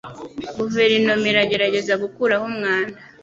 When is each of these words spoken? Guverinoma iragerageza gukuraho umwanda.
Guverinoma 0.57 1.25
iragerageza 1.31 1.93
gukuraho 2.03 2.43
umwanda. 2.51 2.97